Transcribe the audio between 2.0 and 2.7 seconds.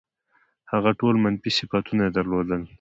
یې درلودل.